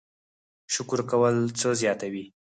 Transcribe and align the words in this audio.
شکر 0.73 0.99
کول 1.09 1.35
څه 1.59 1.67
زیاتوي؟ 1.81 2.25